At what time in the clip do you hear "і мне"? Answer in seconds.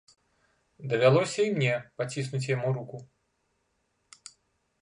1.49-1.75